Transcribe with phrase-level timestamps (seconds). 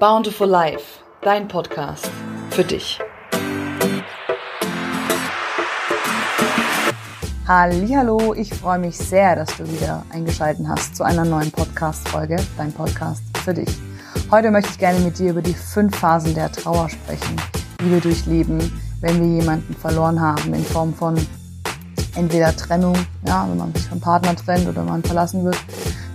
[0.00, 2.10] Bountiful Life, dein Podcast
[2.50, 2.98] für dich.
[7.46, 12.72] Hallo, ich freue mich sehr, dass du wieder eingeschaltet hast zu einer neuen Podcast-Folge, dein
[12.72, 13.68] Podcast für dich.
[14.30, 17.36] Heute möchte ich gerne mit dir über die fünf Phasen der Trauer sprechen,
[17.80, 18.58] die wir durchleben,
[19.00, 21.16] wenn wir jemanden verloren haben in Form von
[22.14, 25.58] entweder Trennung, ja, wenn man sich vom Partner trennt oder man verlassen wird,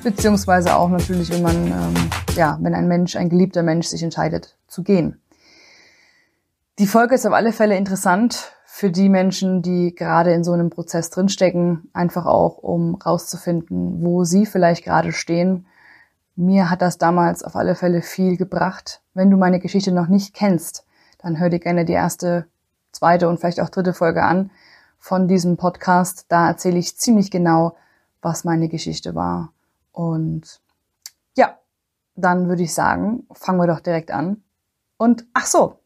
[0.03, 4.55] beziehungsweise auch natürlich, wenn man, ähm, ja, wenn ein Mensch, ein geliebter Mensch sich entscheidet
[4.67, 5.21] zu gehen.
[6.79, 10.71] Die Folge ist auf alle Fälle interessant für die Menschen, die gerade in so einem
[10.71, 15.67] Prozess drinstecken, einfach auch, um rauszufinden, wo sie vielleicht gerade stehen.
[16.35, 19.01] Mir hat das damals auf alle Fälle viel gebracht.
[19.13, 20.85] Wenn du meine Geschichte noch nicht kennst,
[21.19, 22.47] dann hör dir gerne die erste,
[22.91, 24.49] zweite und vielleicht auch dritte Folge an
[24.97, 26.25] von diesem Podcast.
[26.29, 27.75] Da erzähle ich ziemlich genau,
[28.23, 29.52] was meine Geschichte war.
[29.93, 30.59] Und
[31.37, 31.57] ja,
[32.15, 34.43] dann würde ich sagen, fangen wir doch direkt an.
[34.97, 35.79] Und ach so,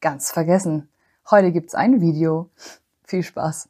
[0.00, 0.88] ganz vergessen.
[1.30, 2.48] Heute gibt's ein Video.
[3.04, 3.68] Viel Spaß.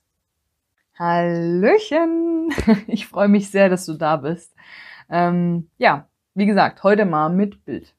[0.99, 2.53] Hallöchen!
[2.87, 4.55] Ich freue mich sehr, dass du da bist.
[5.09, 7.95] Ähm, ja, wie gesagt, heute mal mit Bild.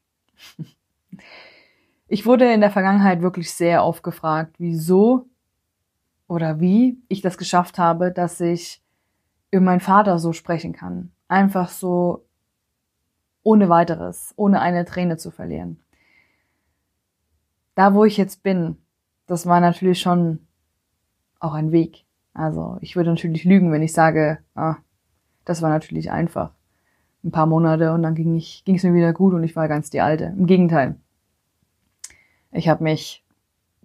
[2.07, 5.25] Ich wurde in der Vergangenheit wirklich sehr oft gefragt, wieso
[6.27, 8.82] oder wie ich das geschafft habe, dass ich
[9.53, 11.11] über meinen Vater so sprechen kann.
[11.27, 12.25] Einfach so
[13.43, 15.79] ohne weiteres, ohne eine Träne zu verlieren.
[17.75, 18.77] Da, wo ich jetzt bin,
[19.27, 20.39] das war natürlich schon
[21.39, 22.05] auch ein Weg.
[22.33, 24.77] Also ich würde natürlich lügen, wenn ich sage, ah,
[25.45, 26.51] das war natürlich einfach.
[27.23, 29.67] Ein paar Monate und dann ging ich, ging es mir wieder gut und ich war
[29.67, 30.33] ganz die Alte.
[30.35, 30.95] Im Gegenteil.
[32.51, 33.23] Ich habe mich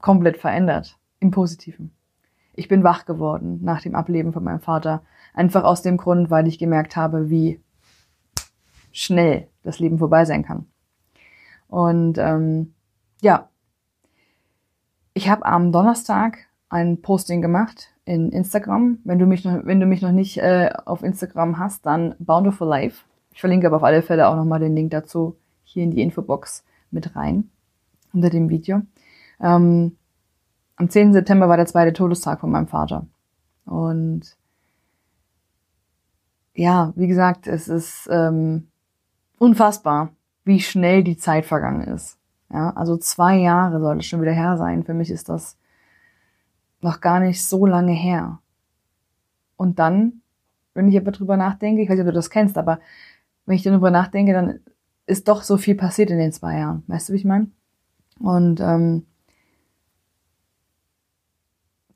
[0.01, 0.99] komplett verändert.
[1.21, 1.93] Im Positiven
[2.59, 5.03] ich bin wach geworden nach dem Ableben von meinem Vater.
[5.35, 7.61] Einfach aus dem Grund, weil ich gemerkt habe, wie
[8.93, 10.67] schnell das Leben vorbei sein kann.
[11.69, 12.75] Und ähm,
[13.21, 13.49] ja,
[15.15, 18.99] ich habe am Donnerstag ein Posting gemacht in Instagram.
[19.05, 22.69] Wenn du mich noch, wenn du mich noch nicht äh, auf Instagram hast, dann Bountiful
[22.69, 23.05] Life.
[23.33, 26.65] Ich verlinke aber auf alle Fälle auch nochmal den Link dazu hier in die Infobox
[26.91, 27.51] mit rein
[28.13, 28.83] unter dem Video.
[29.41, 29.97] Ähm,
[30.77, 31.13] am 10.
[31.13, 33.07] September war der zweite Todestag von meinem Vater.
[33.65, 34.37] Und
[36.59, 38.69] ja, wie gesagt, es ist ähm,
[39.39, 40.11] unfassbar,
[40.45, 42.19] wie schnell die Zeit vergangen ist.
[42.53, 44.83] Ja, also zwei Jahre soll es schon wieder her sein.
[44.83, 45.57] Für mich ist das
[46.81, 48.41] noch gar nicht so lange her.
[49.57, 50.23] Und dann,
[50.75, 52.81] wenn ich aber drüber nachdenke, ich weiß nicht, ob du das kennst, aber
[53.47, 54.61] wenn ich darüber nachdenke, dann
[55.07, 56.83] ist doch so viel passiert in den zwei Jahren.
[56.89, 57.51] Weißt du, wie ich meine?
[58.19, 59.07] Und ähm,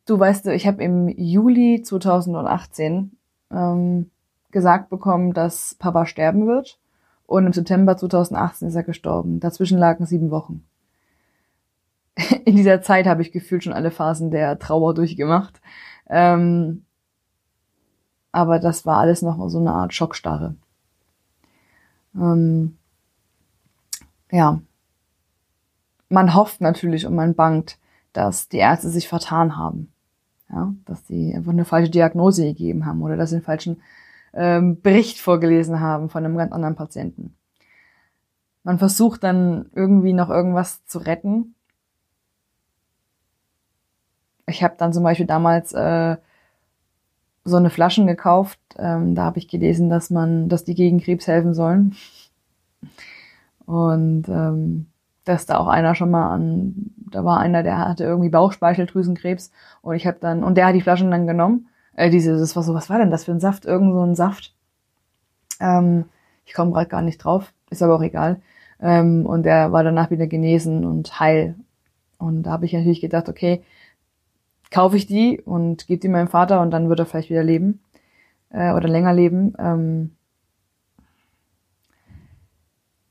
[0.05, 3.17] Du weißt, ich habe im Juli 2018
[3.51, 4.11] ähm,
[4.53, 6.79] gesagt bekommen, dass Papa sterben wird.
[7.27, 9.41] Und im September 2018 ist er gestorben.
[9.41, 10.65] Dazwischen lagen sieben Wochen.
[12.45, 15.61] In dieser Zeit habe ich gefühlt schon alle Phasen der Trauer durchgemacht.
[16.09, 16.85] Ähm,
[18.33, 20.57] aber das war alles noch so eine Art Schockstarre.
[22.15, 22.77] Ähm,
[24.31, 24.61] ja.
[26.09, 27.79] Man hofft natürlich und man bangt,
[28.13, 29.93] dass die Ärzte sich vertan haben.
[30.51, 33.81] Ja, dass die einfach eine falsche Diagnose gegeben haben oder dass sie einen falschen
[34.33, 37.37] ähm, Bericht vorgelesen haben von einem ganz anderen Patienten.
[38.65, 41.55] Man versucht dann irgendwie noch irgendwas zu retten.
[44.47, 46.17] Ich habe dann zum Beispiel damals äh,
[47.45, 48.61] so eine Flaschen gekauft.
[48.79, 51.97] Ähm, da habe ich gelesen, dass man, dass die gegen Krebs helfen sollen.
[53.67, 54.87] Und ähm,
[55.25, 59.95] dass da auch einer schon mal an, da war einer, der hatte irgendwie Bauchspeicheldrüsenkrebs und
[59.95, 61.69] ich habe dann, und der hat die Flaschen dann genommen.
[61.95, 63.65] Äh, diese, das war so, was war denn das für ein Saft?
[63.65, 64.55] Irgend so ein Saft.
[65.61, 66.07] Ähm,
[66.45, 68.41] ich komme gerade gar nicht drauf, ist aber auch egal.
[68.81, 71.55] Ähm, und der war danach wieder genesen und heil.
[72.19, 73.63] Und da habe ich natürlich gedacht, okay,
[74.71, 77.81] kaufe ich die und gebe die meinem Vater und dann wird er vielleicht wieder leben
[78.51, 79.55] äh, oder länger leben.
[79.59, 80.13] Ähm,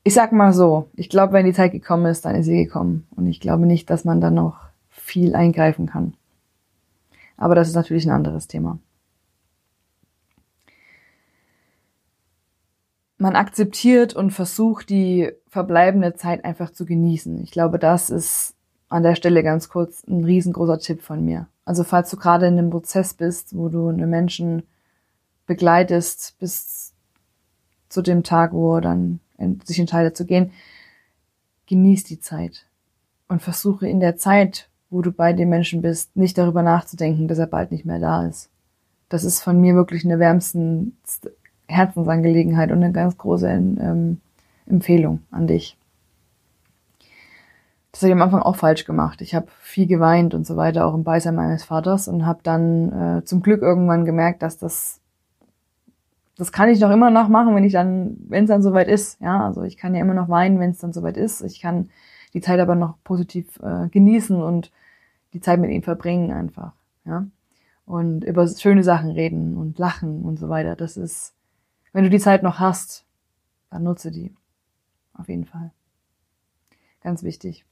[0.03, 3.07] ich sag mal so, ich glaube, wenn die Zeit gekommen ist, dann ist sie gekommen.
[3.15, 6.15] Und ich glaube nicht, dass man da noch viel eingreifen kann.
[7.41, 8.77] Aber das ist natürlich ein anderes Thema.
[13.17, 17.41] Man akzeptiert und versucht, die verbleibende Zeit einfach zu genießen.
[17.41, 18.53] Ich glaube, das ist
[18.89, 21.47] an der Stelle ganz kurz ein riesengroßer Tipp von mir.
[21.65, 24.61] Also falls du gerade in einem Prozess bist, wo du einen Menschen
[25.47, 26.93] begleitest bis
[27.89, 29.19] zu dem Tag, wo er dann
[29.63, 30.51] sich entscheidet zu gehen,
[31.65, 32.67] genieß die Zeit
[33.27, 37.39] und versuche in der Zeit, wo du bei dem Menschen bist, nicht darüber nachzudenken, dass
[37.39, 38.49] er bald nicht mehr da ist.
[39.09, 40.97] Das ist von mir wirklich eine wärmsten
[41.67, 44.21] Herzensangelegenheit und eine ganz große ähm,
[44.67, 45.77] Empfehlung an dich.
[47.91, 49.21] das habe ich am Anfang auch falsch gemacht.
[49.21, 53.19] Ich habe viel geweint und so weiter, auch im Beisein meines Vaters und habe dann
[53.19, 55.01] äh, zum Glück irgendwann gemerkt, dass das
[56.37, 59.21] das kann ich noch immer noch machen, wenn ich dann, wenn es dann soweit ist.
[59.21, 61.41] Ja, also ich kann ja immer noch weinen, wenn es dann soweit ist.
[61.41, 61.89] Ich kann
[62.33, 64.71] die Zeit aber noch positiv äh, genießen und
[65.33, 66.73] die Zeit mit ihm verbringen einfach.
[67.05, 67.25] Ja,
[67.85, 70.75] und über schöne Sachen reden und lachen und so weiter.
[70.75, 71.33] Das ist,
[71.93, 73.05] wenn du die Zeit noch hast,
[73.69, 74.35] dann nutze die.
[75.13, 75.71] Auf jeden Fall.
[77.01, 77.65] Ganz wichtig.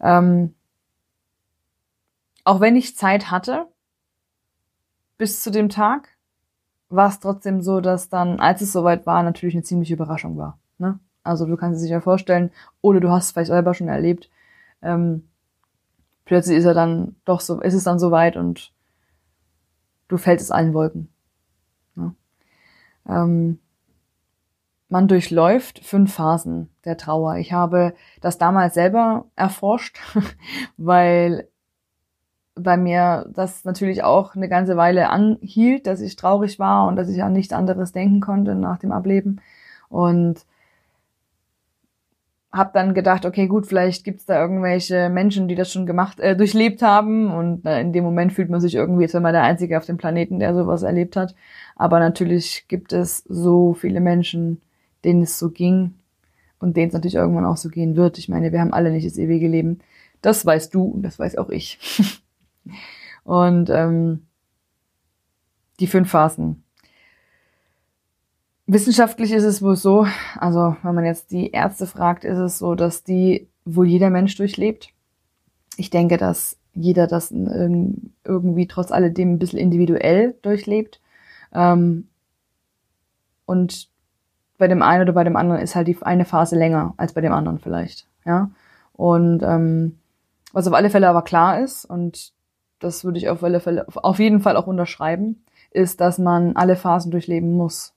[0.00, 0.54] Ähm,
[2.44, 3.66] auch wenn ich Zeit hatte,
[5.16, 6.10] bis zu dem Tag,
[6.90, 10.58] war es trotzdem so, dass dann, als es soweit war, natürlich eine ziemliche Überraschung war.
[10.78, 10.98] Ne?
[11.22, 12.50] Also du kannst es dir ja vorstellen,
[12.82, 14.30] oder du hast es vielleicht selber schon erlebt,
[14.82, 15.28] ähm,
[16.24, 18.72] plötzlich ist er dann doch so, ist es dann soweit und
[20.08, 21.08] du fällst es allen Wolken.
[21.94, 22.14] Ne?
[23.08, 23.58] Ähm,
[24.88, 27.36] man durchläuft fünf Phasen der Trauer.
[27.36, 29.98] Ich habe das damals selber erforscht,
[30.76, 31.48] weil
[32.54, 37.08] bei mir das natürlich auch eine ganze Weile anhielt, dass ich traurig war und dass
[37.08, 39.40] ich an nichts anderes denken konnte nach dem Ableben.
[39.88, 40.46] Und
[42.54, 46.36] habe dann gedacht, okay, gut, vielleicht gibt's da irgendwelche Menschen, die das schon gemacht, äh,
[46.36, 47.32] durchlebt haben.
[47.32, 49.86] Und äh, in dem Moment fühlt man sich irgendwie, als wenn man der Einzige auf
[49.86, 51.34] dem Planeten, der sowas erlebt hat.
[51.74, 54.62] Aber natürlich gibt es so viele Menschen,
[55.04, 55.94] denen es so ging
[56.60, 58.18] und denen es natürlich irgendwann auch so gehen wird.
[58.18, 59.80] Ich meine, wir haben alle nicht das ewige Leben.
[60.22, 61.78] Das weißt du und das weiß auch ich.
[63.24, 64.26] Und ähm,
[65.80, 66.63] die fünf Phasen.
[68.66, 70.06] Wissenschaftlich ist es wohl so,
[70.38, 74.36] also wenn man jetzt die Ärzte fragt, ist es so, dass die wohl jeder Mensch
[74.36, 74.88] durchlebt.
[75.76, 81.00] Ich denke, dass jeder das irgendwie trotz alledem ein bisschen individuell durchlebt.
[81.52, 82.08] Ähm,
[83.44, 83.88] und
[84.56, 87.20] bei dem einen oder bei dem anderen ist halt die eine Phase länger als bei
[87.20, 88.06] dem anderen vielleicht.
[88.24, 88.50] Ja.
[88.94, 89.98] Und ähm,
[90.52, 92.32] was auf alle Fälle aber klar ist, und
[92.78, 96.76] das würde ich auf, alle Fälle, auf jeden Fall auch unterschreiben, ist, dass man alle
[96.76, 97.94] Phasen durchleben muss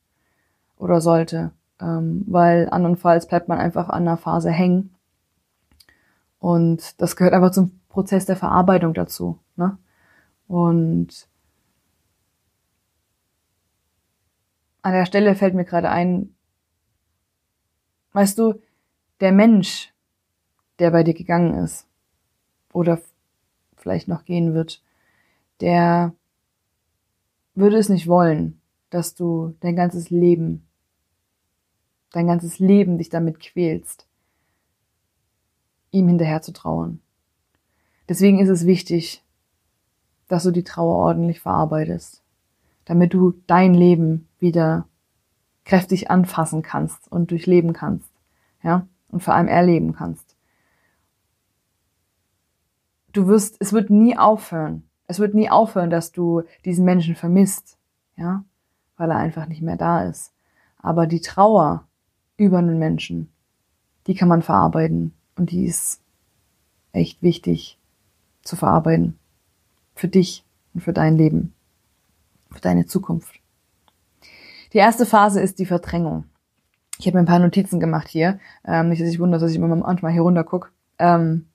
[0.77, 4.95] oder sollte, ähm, weil andernfalls bleibt man einfach an einer Phase hängen.
[6.39, 9.39] Und das gehört einfach zum Prozess der Verarbeitung dazu.
[9.55, 9.77] Ne?
[10.47, 11.27] Und
[14.81, 16.35] an der Stelle fällt mir gerade ein,
[18.13, 18.61] weißt du,
[19.19, 19.93] der Mensch,
[20.79, 21.87] der bei dir gegangen ist,
[22.71, 23.01] oder
[23.75, 24.83] vielleicht noch gehen wird,
[25.59, 26.13] der
[27.55, 30.66] würde es nicht wollen, dass du dein ganzes Leben,
[32.11, 34.07] dein ganzes Leben dich damit quälst,
[35.91, 36.99] ihm hinterher zu trauern.
[38.09, 39.23] Deswegen ist es wichtig,
[40.27, 42.23] dass du die Trauer ordentlich verarbeitest,
[42.85, 44.87] damit du dein Leben wieder
[45.65, 48.09] kräftig anfassen kannst und durchleben kannst,
[48.63, 50.37] ja, und vor allem erleben kannst
[53.17, 54.83] du wirst, es wird nie aufhören.
[55.07, 57.77] Es wird nie aufhören, dass du diesen Menschen vermisst,
[58.15, 58.43] ja,
[58.97, 60.33] weil er einfach nicht mehr da ist.
[60.77, 61.86] Aber die Trauer
[62.37, 63.31] über einen Menschen,
[64.07, 66.01] die kann man verarbeiten und die ist
[66.93, 67.77] echt wichtig
[68.43, 69.19] zu verarbeiten.
[69.95, 71.53] Für dich und für dein Leben,
[72.51, 73.39] für deine Zukunft.
[74.73, 76.25] Die erste Phase ist die Verdrängung.
[76.99, 78.39] Ich habe mir ein paar Notizen gemacht hier.
[78.65, 80.69] Ähm, nicht, dass ich wundere, dass ich immer manchmal hier runter gucke.
[80.99, 81.47] Ähm,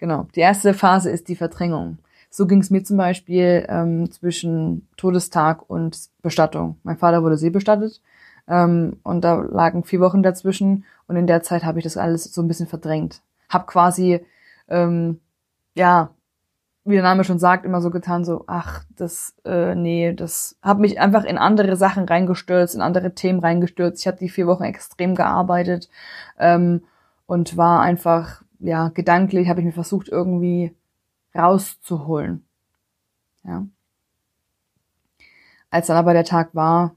[0.00, 0.26] Genau.
[0.34, 1.98] Die erste Phase ist die Verdrängung.
[2.30, 6.78] So ging es mir zum Beispiel ähm, zwischen Todestag und Bestattung.
[6.84, 8.00] Mein Vater wurde seebestattet
[8.48, 12.24] ähm, und da lagen vier Wochen dazwischen und in der Zeit habe ich das alles
[12.24, 13.22] so ein bisschen verdrängt.
[13.48, 14.24] Hab quasi,
[14.68, 15.20] ähm,
[15.74, 16.10] ja,
[16.84, 20.80] wie der Name schon sagt, immer so getan, so, ach, das, äh, nee, das habe
[20.80, 24.00] mich einfach in andere Sachen reingestürzt, in andere Themen reingestürzt.
[24.00, 25.88] Ich habe die vier Wochen extrem gearbeitet
[26.38, 26.82] ähm,
[27.26, 30.74] und war einfach ja, gedanklich habe ich mir versucht, irgendwie
[31.34, 32.44] rauszuholen.
[33.44, 33.66] Ja.
[35.70, 36.94] Als dann aber der Tag war,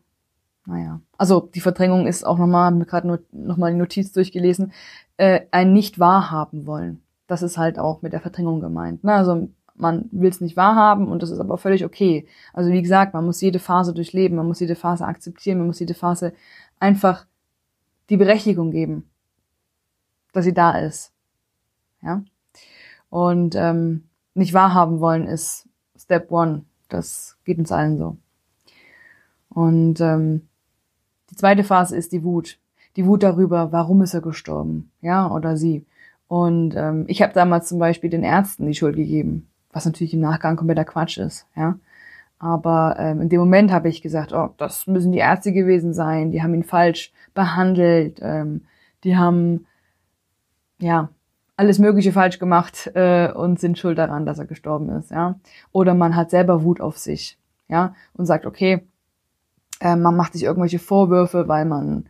[0.66, 4.72] naja, also die Verdrängung ist auch nochmal, habe mir gerade nur nochmal die Notiz durchgelesen,
[5.18, 7.02] äh, ein nicht wahrhaben wollen.
[7.28, 9.04] Das ist halt auch mit der Verdrängung gemeint.
[9.04, 9.14] Ne?
[9.14, 12.28] Also man will es nicht wahrhaben und das ist aber völlig okay.
[12.54, 15.80] Also wie gesagt, man muss jede Phase durchleben, man muss jede Phase akzeptieren, man muss
[15.80, 16.34] jede Phase
[16.80, 17.26] einfach
[18.10, 19.10] die Berechtigung geben,
[20.32, 21.12] dass sie da ist.
[22.02, 22.24] Ja?
[23.10, 26.66] Und ähm, nicht wahrhaben wollen ist Step One.
[26.90, 28.18] Das geht uns allen so.
[29.50, 30.48] Und ähm,
[31.34, 32.60] die zweite Phase ist die Wut.
[32.96, 35.84] Die Wut darüber, warum ist er gestorben, ja, oder sie.
[36.28, 40.20] Und ähm, ich habe damals zum Beispiel den Ärzten die Schuld gegeben, was natürlich im
[40.20, 41.80] Nachgang kompletter Quatsch ist, ja.
[42.38, 46.30] Aber ähm, in dem Moment habe ich gesagt, oh, das müssen die Ärzte gewesen sein,
[46.30, 48.66] die haben ihn falsch behandelt, ähm,
[49.04, 49.66] die haben
[50.78, 51.10] ja
[51.58, 55.40] alles Mögliche falsch gemacht äh, und sind schuld daran, dass er gestorben ist, ja.
[55.72, 58.86] Oder man hat selber Wut auf sich, ja, und sagt, okay,
[59.84, 62.06] äh, man macht sich irgendwelche Vorwürfe, weil man,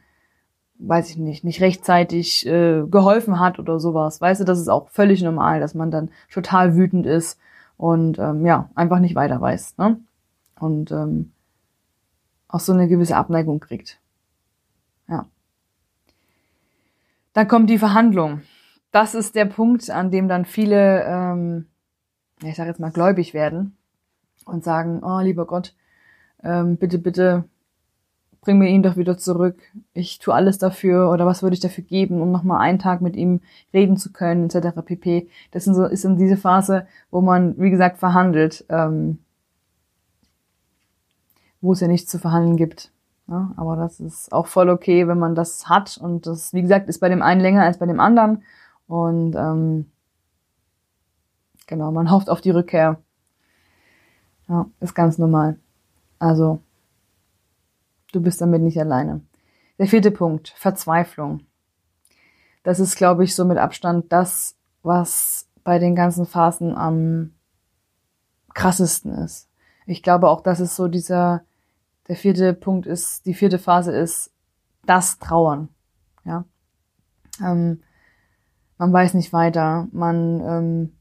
[0.77, 4.21] weiß ich nicht, nicht rechtzeitig äh, geholfen hat oder sowas.
[4.21, 7.39] Weißt du, das ist auch völlig normal, dass man dann total wütend ist
[7.75, 9.99] und ähm, ja, einfach nicht weiter weiß, ne?
[10.59, 11.31] Und ähm,
[12.47, 13.99] auch so eine gewisse Abneigung kriegt.
[15.07, 15.25] Ja.
[17.33, 18.43] Dann kommt die Verhandlung.
[18.91, 21.65] Das ist der Punkt, an dem dann viele, ähm,
[22.43, 23.75] ich sage jetzt mal, gläubig werden
[24.45, 25.73] und sagen, oh lieber Gott,
[26.43, 27.45] ähm, bitte, bitte
[28.43, 29.57] bring mir ihn doch wieder zurück.
[29.93, 33.15] Ich tue alles dafür oder was würde ich dafür geben, um nochmal einen Tag mit
[33.15, 33.41] ihm
[33.73, 34.81] reden zu können, etc.
[34.85, 35.27] pp.
[35.51, 39.19] Das ist, so, ist in diese Phase, wo man, wie gesagt, verhandelt, ähm,
[41.61, 42.91] wo es ja nichts zu verhandeln gibt.
[43.27, 45.97] Ja, aber das ist auch voll okay, wenn man das hat.
[45.97, 48.43] Und das, wie gesagt, ist bei dem einen länger als bei dem anderen.
[48.87, 49.89] Und ähm,
[51.67, 52.97] genau, man hofft auf die Rückkehr.
[54.49, 55.57] Ja, ist ganz normal.
[56.19, 56.59] Also,
[58.13, 59.21] du bist damit nicht alleine.
[59.77, 61.41] Der vierte Punkt, Verzweiflung.
[62.63, 67.33] Das ist, glaube ich, so mit Abstand das, was bei den ganzen Phasen am
[68.53, 69.49] krassesten ist.
[69.85, 71.43] Ich glaube auch, das ist so dieser,
[72.07, 74.31] der vierte Punkt ist, die vierte Phase ist
[74.85, 75.69] das Trauern.
[76.23, 76.45] Ja.
[77.41, 77.81] Ähm,
[78.77, 80.95] man weiß nicht weiter, man ähm,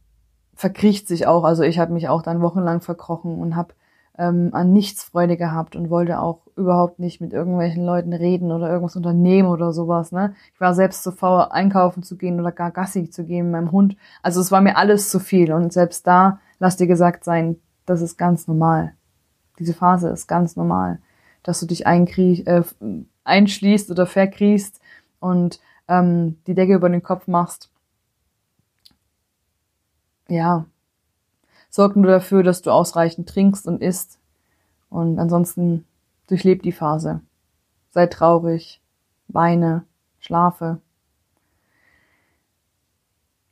[0.54, 1.44] verkriecht sich auch.
[1.44, 3.74] Also ich habe mich auch dann wochenlang verkrochen und habe
[4.22, 8.68] ähm, an nichts Freude gehabt und wollte auch überhaupt nicht mit irgendwelchen Leuten reden oder
[8.68, 10.12] irgendwas unternehmen oder sowas.
[10.12, 10.34] Ne?
[10.54, 13.72] Ich war selbst zu faul, einkaufen zu gehen oder gar Gassi zu gehen mit meinem
[13.72, 13.96] Hund.
[14.22, 18.00] Also es war mir alles zu viel und selbst da, lass dir gesagt sein, das
[18.00, 18.94] ist ganz normal.
[19.58, 21.00] Diese Phase ist ganz normal,
[21.42, 22.62] dass du dich äh,
[23.24, 24.80] einschließt oder verkriechst
[25.18, 27.72] und ähm, die Decke über den Kopf machst
[30.32, 30.64] ja,
[31.72, 34.18] sorg nur dafür, dass du ausreichend trinkst und isst.
[34.90, 35.86] Und ansonsten
[36.28, 37.22] durchleb die Phase.
[37.90, 38.80] Sei traurig,
[39.28, 39.84] weine,
[40.20, 40.80] schlafe.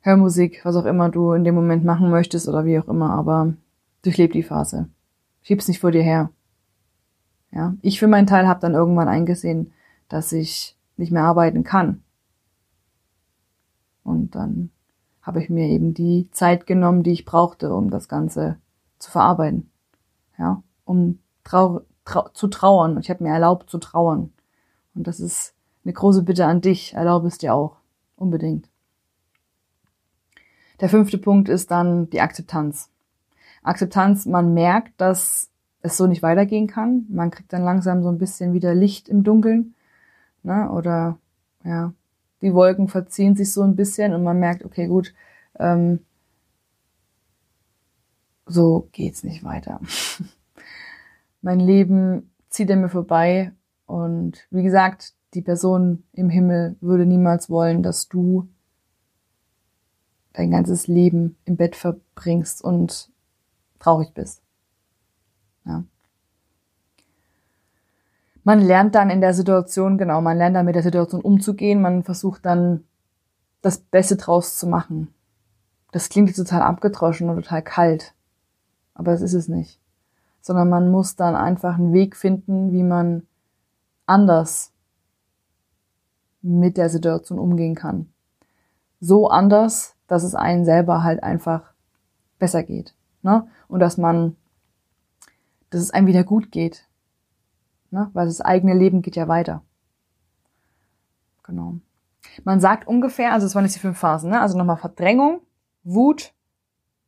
[0.02, 3.10] Hör Musik, was auch immer du in dem Moment machen möchtest oder wie auch immer,
[3.10, 3.54] aber
[4.02, 4.88] durchleb die Phase.
[5.40, 6.30] Schieb's nicht vor dir her.
[7.52, 9.72] Ja, ich für meinen Teil habe dann irgendwann eingesehen,
[10.08, 12.02] dass ich nicht mehr arbeiten kann.
[14.04, 14.70] Und dann
[15.22, 18.56] habe ich mir eben die Zeit genommen, die ich brauchte, um das Ganze
[18.98, 19.70] zu verarbeiten.
[20.38, 22.98] Ja, um trau trau zu trauern.
[23.00, 24.32] Ich habe mir erlaubt zu trauern.
[24.94, 26.94] Und das ist eine große Bitte an dich.
[26.94, 27.76] Erlaube es dir auch.
[28.16, 28.68] Unbedingt.
[30.80, 32.90] Der fünfte Punkt ist dann die Akzeptanz.
[33.62, 35.50] Akzeptanz, man merkt, dass
[35.82, 37.06] es so nicht weitergehen kann.
[37.08, 39.74] Man kriegt dann langsam so ein bisschen wieder Licht im Dunkeln.
[40.42, 40.70] Ne?
[40.70, 41.18] Oder
[41.64, 41.92] ja,
[42.42, 45.14] die Wolken verziehen sich so ein bisschen und man merkt, okay, gut,
[45.58, 46.00] ähm,
[48.46, 49.80] so geht's nicht weiter.
[51.42, 53.52] mein Leben zieht an mir vorbei
[53.86, 58.48] und wie gesagt, die Person im Himmel würde niemals wollen, dass du
[60.32, 63.10] dein ganzes Leben im Bett verbringst und
[63.78, 64.42] traurig bist.
[65.64, 65.84] Ja
[68.44, 72.02] man lernt dann in der Situation, genau, man lernt dann mit der Situation umzugehen, man
[72.02, 72.84] versucht dann
[73.62, 75.12] das Beste draus zu machen.
[75.92, 78.14] Das klingt total abgedroschen und total kalt,
[78.94, 79.80] aber das ist es nicht.
[80.40, 83.26] Sondern man muss dann einfach einen Weg finden, wie man
[84.06, 84.72] anders
[86.42, 88.12] mit der Situation umgehen kann.
[89.00, 91.72] So anders, dass es einen selber halt einfach
[92.38, 92.94] besser geht.
[93.22, 93.46] Ne?
[93.68, 94.36] Und dass man,
[95.68, 96.89] dass es einem wieder gut geht,
[97.90, 98.10] ne?
[98.12, 99.62] weil das eigene Leben geht ja weiter.
[101.42, 101.76] Genau.
[102.44, 104.40] Man sagt ungefähr, also es waren jetzt die fünf Phasen, ne?
[104.40, 105.40] also nochmal Verdrängung,
[105.82, 106.32] Wut,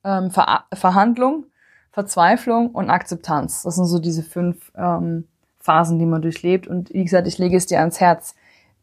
[0.04, 1.46] ähm, Ver Verhandlung,
[1.90, 3.62] Verzweiflung und Akzeptanz.
[3.62, 6.66] Das sind so diese fünf ähm, Phasen, die man durchlebt.
[6.66, 8.34] Und wie gesagt, ich lege es dir ans Herz.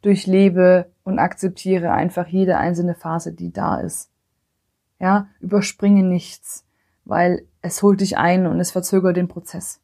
[0.02, 4.10] Durchlebe und akzeptiere einfach jede einzelne Phase, die da ist.
[5.00, 6.66] Ja, überspringe nichts,
[7.04, 9.82] weil es holt dich ein und es verzögert den Prozess.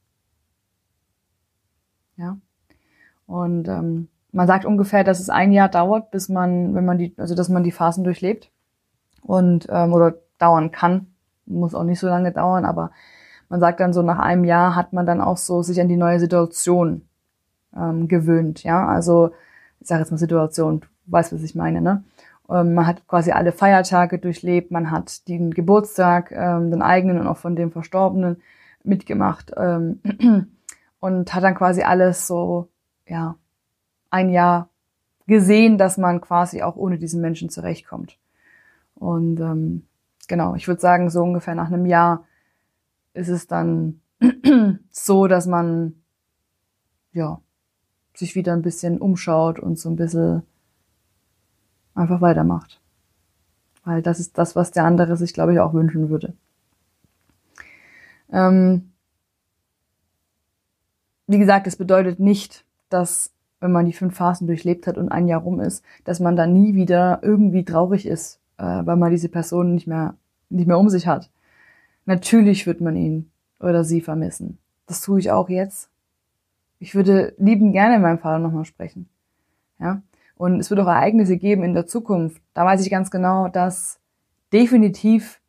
[2.17, 2.38] Ja.
[3.27, 7.13] Und ähm, man sagt ungefähr, dass es ein Jahr dauert, bis man, wenn man die,
[7.17, 8.51] also dass man die Phasen durchlebt.
[9.22, 11.07] Und ähm, oder dauern kann.
[11.45, 12.91] Muss auch nicht so lange dauern, aber
[13.50, 15.98] man sagt dann so, nach einem Jahr hat man dann auch so sich an die
[15.98, 17.07] neue Situation
[17.75, 18.63] ähm, gewöhnt.
[18.63, 19.31] Ja, also
[19.79, 22.03] ich sage jetzt mal Situation, du weißt, was ich meine, ne?
[22.50, 27.27] Ähm, man hat quasi alle Feiertage durchlebt, man hat den Geburtstag, ähm, den eigenen und
[27.27, 28.41] auch von dem Verstorbenen
[28.84, 29.51] mitgemacht.
[29.57, 30.00] Ähm,
[31.00, 32.70] und hat dann quasi alles so,
[33.08, 33.36] ja,
[34.10, 34.70] ein Jahr
[35.28, 38.18] gesehen, dass man quasi auch ohne diesen Menschen zurechtkommt.
[38.96, 39.86] Und ähm,
[40.28, 42.25] genau, ich würde sagen, so ungefähr nach einem Jahr
[43.14, 44.02] ist es dann
[44.92, 46.02] so, dass man
[47.12, 47.40] ja
[48.14, 50.44] sich wieder ein bisschen umschaut und so ein bisschen
[51.94, 52.82] einfach weitermacht.
[53.84, 56.34] Weil das ist das, was der andere sich, glaube ich, auch wünschen würde.
[58.32, 58.92] Ähm,
[61.27, 65.27] wie gesagt, es bedeutet nicht, dass wenn man die fünf Phasen durchlebt hat und ein
[65.27, 69.29] Jahr rum ist, dass man dann nie wieder irgendwie traurig ist, äh, weil man diese
[69.29, 70.15] Person nicht mehr,
[70.50, 71.32] nicht mehr um sich hat.
[72.05, 74.60] Natürlich wird man ihn oder sie vermissen.
[74.86, 75.89] Das tue ich auch jetzt.
[76.79, 79.10] Ich würde lieben gerne mit meinem Vater nochmal sprechen.
[79.79, 80.01] Ja.
[80.36, 82.41] Und es wird auch Ereignisse geben in der Zukunft.
[82.53, 84.00] Da weiß ich ganz genau, dass
[84.51, 85.41] definitiv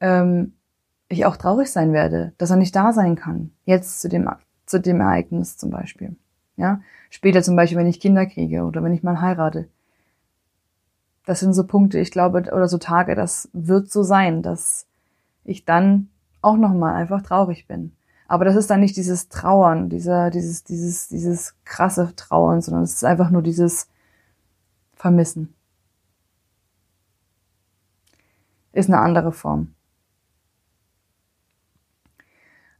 [0.00, 0.54] ähm,
[1.08, 3.52] ich auch traurig sein werde, dass er nicht da sein kann.
[3.64, 4.28] Jetzt zu dem,
[4.70, 6.16] zu dem Ereignis zum Beispiel.
[6.56, 6.80] Ja.
[7.10, 9.68] Später zum Beispiel, wenn ich Kinder kriege oder wenn ich mal heirate.
[11.26, 14.86] Das sind so Punkte, ich glaube, oder so Tage, das wird so sein, dass
[15.44, 16.08] ich dann
[16.42, 17.92] auch nochmal einfach traurig bin.
[18.26, 22.94] Aber das ist dann nicht dieses Trauern, dieser, dieses, dieses, dieses krasse Trauern, sondern es
[22.94, 23.88] ist einfach nur dieses
[24.94, 25.54] Vermissen.
[28.72, 29.74] Ist eine andere Form.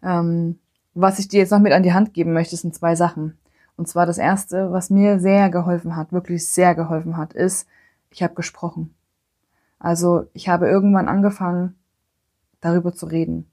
[0.02, 0.58] Ähm,
[0.94, 3.38] was ich dir jetzt noch mit an die Hand geben möchte, sind zwei Sachen.
[3.76, 7.66] Und zwar das erste, was mir sehr geholfen hat, wirklich sehr geholfen hat, ist,
[8.10, 8.94] ich habe gesprochen.
[9.78, 11.76] Also ich habe irgendwann angefangen,
[12.60, 13.50] darüber zu reden.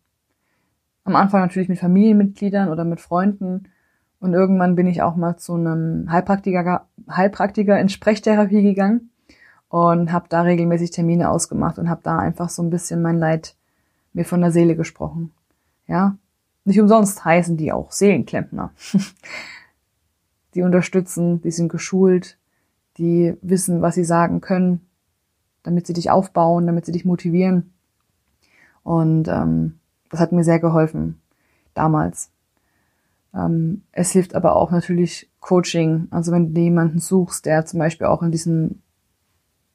[1.06, 3.70] Am Anfang natürlich mit Familienmitgliedern oder mit Freunden.
[4.20, 9.12] Und irgendwann bin ich auch mal zu einem Heilpraktiker, Heilpraktiker in Sprechtherapie gegangen
[9.70, 13.56] und habe da regelmäßig Termine ausgemacht und habe da einfach so ein bisschen mein Leid
[14.13, 15.32] mir von der Seele gesprochen.
[15.88, 16.17] Ja,
[16.67, 18.71] nicht umsonst heißen die auch Seelenklempner.
[20.53, 22.38] die unterstützen, die sind geschult,
[22.97, 24.81] die wissen, was sie sagen können,
[25.63, 27.74] damit sie dich aufbauen, damit sie dich motivieren.
[28.83, 31.22] Und ähm, das hat mir sehr geholfen
[31.74, 32.31] damals.
[33.33, 36.07] Ähm, es hilft aber auch natürlich Coaching.
[36.11, 38.81] Also wenn du jemanden suchst, der zum Beispiel auch in diesem,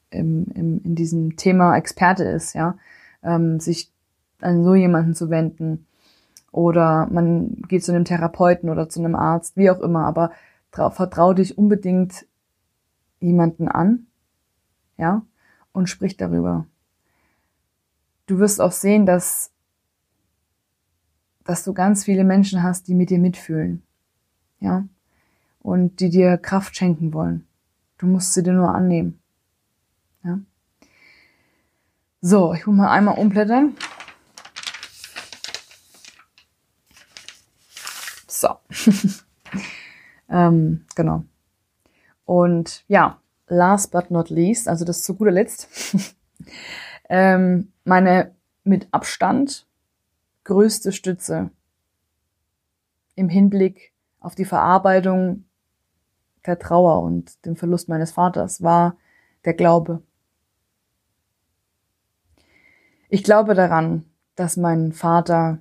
[0.09, 2.77] im, im, in diesem Thema Experte ist, ja,
[3.23, 3.91] ähm, sich
[4.41, 5.85] an so jemanden zu wenden.
[6.53, 10.31] Oder man geht zu einem Therapeuten oder zu einem Arzt, wie auch immer, aber
[10.71, 12.25] vertrau dich unbedingt
[13.19, 14.07] jemanden an,
[14.97, 15.25] ja,
[15.73, 16.65] und sprich darüber.
[18.27, 19.53] Du wirst auch sehen, dass
[21.43, 23.83] dass du ganz viele Menschen hast, die mit dir mitfühlen.
[24.59, 24.85] Ja?
[25.59, 27.45] Und die dir Kraft schenken wollen.
[27.97, 29.19] Du musst sie dir nur annehmen.
[30.23, 30.39] Ja?
[32.21, 33.75] So, ich muss mal einmal umblättern.
[38.43, 38.57] So.
[40.29, 41.23] ähm, genau.
[42.25, 45.69] Und ja, last but not least, also das zu guter Letzt,
[47.09, 49.65] ähm, meine mit Abstand
[50.43, 51.51] größte Stütze
[53.15, 55.45] im Hinblick auf die Verarbeitung
[56.45, 58.97] der Trauer und dem Verlust meines Vaters war
[59.45, 60.03] der Glaube.
[63.07, 64.03] Ich glaube daran,
[64.35, 65.59] dass mein Vater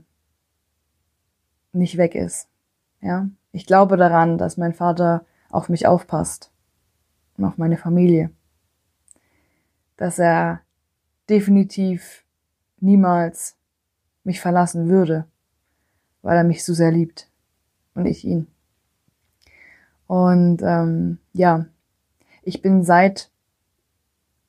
[1.73, 2.49] nicht weg ist.
[3.03, 6.51] Ja, ich glaube daran, dass mein Vater auf mich aufpasst
[7.37, 8.31] und auf meine Familie.
[9.97, 10.61] Dass er
[11.29, 12.25] definitiv
[12.79, 13.57] niemals
[14.25, 15.27] mich verlassen würde,
[16.23, 17.29] weil er mich so sehr liebt
[17.95, 18.47] und ich ihn.
[20.07, 21.67] Und ähm, ja,
[22.43, 23.31] ich bin seit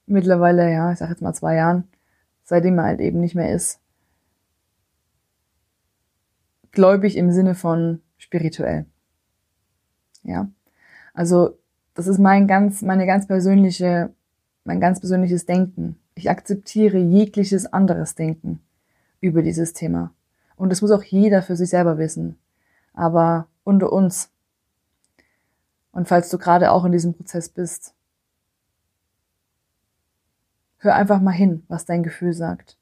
[0.05, 1.87] mittlerweile, ja, ich sag jetzt mal zwei Jahren,
[2.43, 3.79] seitdem er halt eben nicht mehr ist,
[6.71, 8.85] gläubig im Sinne von spirituell.
[10.23, 10.49] Ja.
[11.13, 11.57] Also,
[11.93, 14.13] das ist mein ganz, meine ganz persönliche,
[14.63, 15.97] mein ganz persönliches Denken.
[16.15, 18.59] Ich akzeptiere jegliches anderes Denken
[19.19, 20.13] über dieses Thema.
[20.55, 22.37] Und das muss auch jeder für sich selber wissen.
[22.93, 24.29] Aber unter uns.
[25.91, 27.93] Und falls du gerade auch in diesem Prozess bist,
[30.77, 32.77] hör einfach mal hin, was dein Gefühl sagt.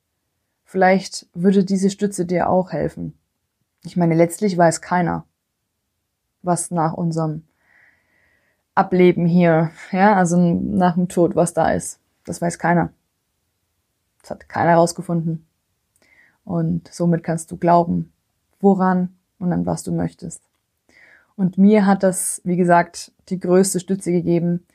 [0.63, 3.17] Vielleicht würde diese Stütze dir auch helfen.
[3.83, 5.25] Ich meine, letztlich weiß keiner,
[6.41, 7.43] was nach unserem
[8.73, 11.99] Ableben hier, ja, also nach dem Tod, was da ist.
[12.25, 12.91] Das weiß keiner.
[14.21, 15.45] Das hat keiner herausgefunden.
[16.45, 18.11] Und somit kannst du glauben,
[18.59, 20.41] woran und an was du möchtest.
[21.35, 24.65] Und mir hat das, wie gesagt, die größte Stütze gegeben,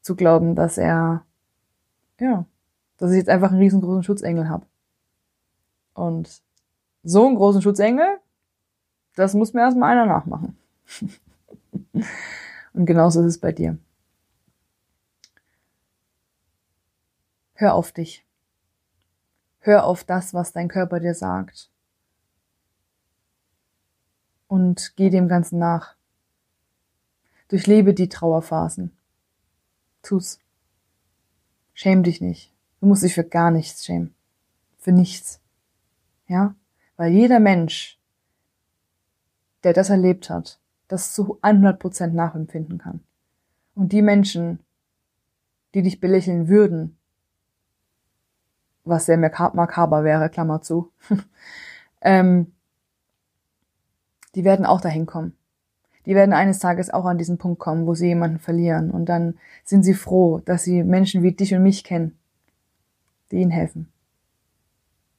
[0.00, 1.24] zu glauben, dass er,
[2.20, 2.44] ja,
[2.98, 4.66] dass ich jetzt einfach einen riesengroßen Schutzengel habe.
[5.94, 6.42] Und
[7.02, 8.06] so einen großen Schutzengel,
[9.14, 10.56] das muss mir erstmal einer nachmachen.
[12.72, 13.78] Und genauso ist es bei dir.
[17.54, 18.26] Hör auf dich.
[19.60, 21.70] Hör auf das, was dein Körper dir sagt.
[24.48, 25.94] Und geh dem Ganzen nach.
[27.48, 28.96] Durchlebe die Trauerphasen.
[30.02, 30.40] Tu's.
[31.74, 32.52] Schäm dich nicht.
[32.80, 34.14] Du musst dich für gar nichts schämen.
[34.78, 35.40] Für nichts.
[36.26, 36.54] Ja?
[36.96, 38.00] Weil jeder Mensch,
[39.62, 40.58] der das erlebt hat,
[40.92, 43.00] das zu 100% nachempfinden kann.
[43.74, 44.60] Und die Menschen,
[45.72, 46.98] die dich belächeln würden,
[48.84, 50.92] was sehr makaber wäre, Klammer zu,
[52.02, 52.52] ähm,
[54.34, 55.34] die werden auch dahin kommen.
[56.04, 58.90] Die werden eines Tages auch an diesen Punkt kommen, wo sie jemanden verlieren.
[58.90, 62.18] Und dann sind sie froh, dass sie Menschen wie dich und mich kennen,
[63.30, 63.90] die ihnen helfen.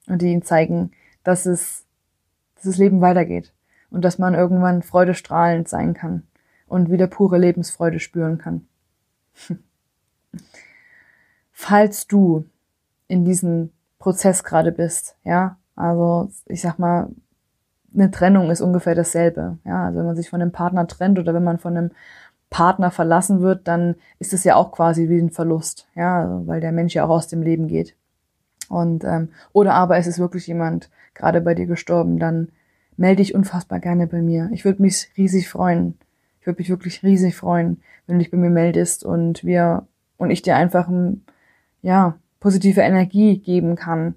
[0.06, 0.92] Und die ihnen zeigen,
[1.24, 1.88] dass es,
[2.56, 3.54] dass das Leben weitergeht.
[3.94, 6.24] Und dass man irgendwann freudestrahlend sein kann
[6.68, 8.68] und wieder pure Lebensfreude spüren kann.
[11.52, 12.46] Falls du
[13.08, 17.10] in diesem Prozess gerade bist, ja, also ich sag mal,
[17.94, 21.36] eine Trennung ist ungefähr dasselbe, ja, also wenn man sich von einem Partner trennt oder
[21.36, 21.92] wenn man von einem
[22.50, 26.72] Partner verlassen wird, dann ist es ja auch quasi wie ein Verlust, ja, weil der
[26.72, 27.96] Mensch ja auch aus dem Leben geht.
[28.70, 32.50] Und ähm, oder aber es ist wirklich jemand gerade bei dir gestorben, dann
[32.98, 34.50] melde dich unfassbar gerne bei mir.
[34.54, 35.98] Ich würde mich riesig freuen.
[36.40, 40.32] Ich würde mich wirklich riesig freuen, wenn du dich bei mir meldest und wir und
[40.32, 40.90] ich dir einfach
[41.82, 44.16] ja positive Energie geben kann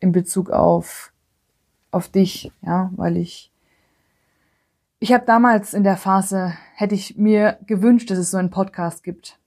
[0.00, 1.12] in Bezug auf
[1.90, 3.50] auf dich, ja, weil ich
[5.00, 9.04] ich habe damals in der Phase hätte ich mir gewünscht, dass es so einen Podcast
[9.04, 9.38] gibt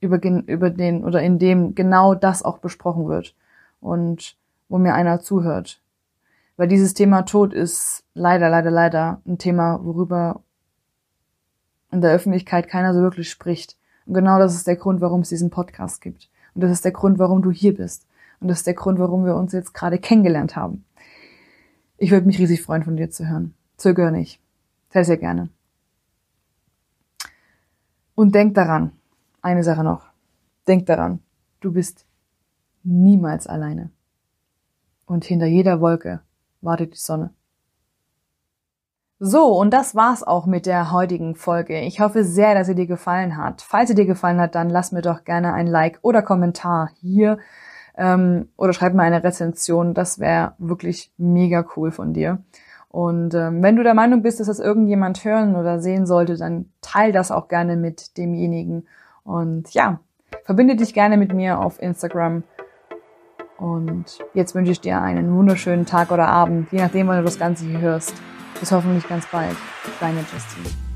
[0.00, 3.34] über über den oder in dem genau das auch besprochen wird
[3.80, 4.36] und
[4.68, 5.80] wo mir einer zuhört,
[6.58, 10.42] weil dieses Thema Tod ist leider leider leider ein Thema, worüber
[11.92, 13.78] in der Öffentlichkeit keiner so wirklich spricht.
[14.06, 16.28] Und genau das ist der Grund, warum es diesen Podcast gibt.
[16.54, 18.06] Und das ist der Grund, warum du hier bist.
[18.40, 20.84] Und das ist der Grund, warum wir uns jetzt gerade kennengelernt haben.
[21.96, 23.54] Ich würde mich riesig freuen, von dir zu hören.
[23.76, 24.40] Zögere nicht.
[24.90, 25.50] Sehr, sehr gerne.
[28.16, 28.90] Und denk daran,
[29.42, 30.06] eine Sache noch.
[30.66, 31.20] Denk daran,
[31.60, 32.04] du bist
[32.82, 33.90] niemals alleine.
[35.06, 36.20] Und hinter jeder Wolke
[36.60, 37.30] wartet die Sonne.
[39.20, 41.80] So, und das war's auch mit der heutigen Folge.
[41.80, 43.62] Ich hoffe sehr, dass sie dir gefallen hat.
[43.62, 47.38] Falls sie dir gefallen hat, dann lass mir doch gerne ein Like oder Kommentar hier
[47.96, 49.92] ähm, oder schreib mir eine Rezension.
[49.92, 52.38] Das wäre wirklich mega cool von dir.
[52.90, 56.66] Und ähm, wenn du der Meinung bist, dass das irgendjemand hören oder sehen sollte, dann
[56.80, 58.86] teil das auch gerne mit demjenigen.
[59.24, 59.98] Und ja,
[60.44, 62.44] verbinde dich gerne mit mir auf Instagram.
[63.58, 67.38] Und jetzt wünsche ich dir einen wunderschönen Tag oder Abend, je nachdem, wann du das
[67.38, 68.14] Ganze hier hörst.
[68.58, 69.56] Bis hoffentlich ganz bald.
[70.00, 70.87] Deine Justine.